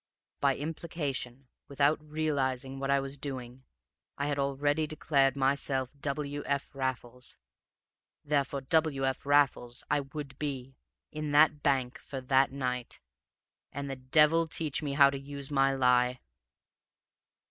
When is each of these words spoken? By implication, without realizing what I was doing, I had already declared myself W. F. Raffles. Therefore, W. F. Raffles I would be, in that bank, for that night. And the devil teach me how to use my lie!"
By 0.39 0.55
implication, 0.55 1.47
without 1.67 2.03
realizing 2.03 2.79
what 2.79 2.89
I 2.89 2.99
was 2.99 3.17
doing, 3.19 3.65
I 4.17 4.25
had 4.25 4.39
already 4.39 4.87
declared 4.87 5.35
myself 5.35 5.91
W. 5.99 6.41
F. 6.47 6.73
Raffles. 6.73 7.37
Therefore, 8.25 8.61
W. 8.61 9.05
F. 9.05 9.27
Raffles 9.27 9.83
I 9.91 9.99
would 9.99 10.39
be, 10.39 10.75
in 11.11 11.33
that 11.33 11.61
bank, 11.61 11.99
for 11.99 12.19
that 12.19 12.51
night. 12.51 12.99
And 13.71 13.91
the 13.91 13.95
devil 13.95 14.47
teach 14.47 14.81
me 14.81 14.93
how 14.93 15.11
to 15.11 15.19
use 15.19 15.51
my 15.51 15.71
lie!" 15.75 16.19